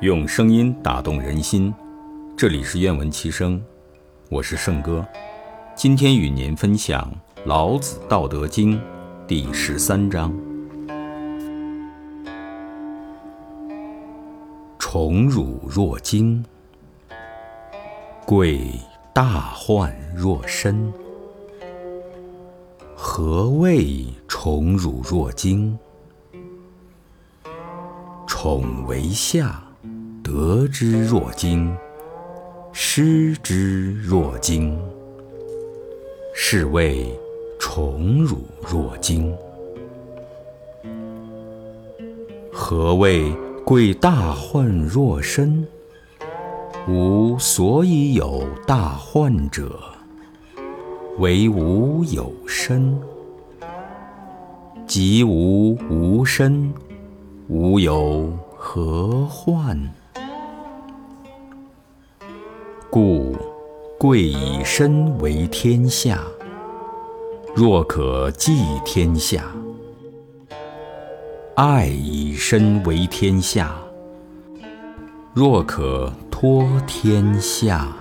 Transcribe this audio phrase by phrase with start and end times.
[0.00, 1.74] 用声音打动人心，
[2.34, 3.62] 这里是愿闻其声，
[4.30, 5.06] 我是圣哥。
[5.76, 7.12] 今天与您分享
[7.44, 8.78] 《老子·道德经》
[9.26, 10.34] 第十三章：
[14.78, 16.42] 宠辱若惊，
[18.24, 18.72] 贵
[19.12, 20.90] 大患若身。
[22.96, 25.78] 何谓宠辱若惊？
[28.26, 29.62] 宠为下。
[30.32, 31.76] 得之若惊，
[32.72, 34.78] 失之若惊，
[36.32, 37.04] 是谓
[37.58, 39.36] 宠辱若惊。
[42.52, 43.34] 何谓
[43.64, 45.66] 贵大患若身？
[46.86, 49.80] 吾所以有大患者，
[51.18, 52.96] 为吾有身。
[54.86, 56.72] 即吾无身，
[57.48, 59.76] 吾有何患？
[62.90, 63.36] 故
[63.96, 66.24] 贵以身为天下，
[67.54, 69.42] 若可寄天下；
[71.54, 73.72] 爱以身为天下，
[75.32, 77.99] 若可托天下。